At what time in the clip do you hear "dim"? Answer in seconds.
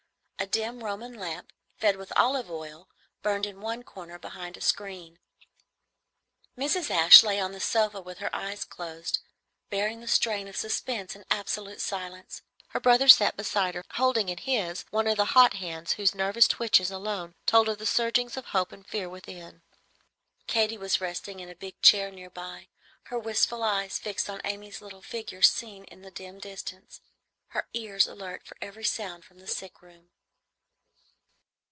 0.47-0.83, 26.09-26.39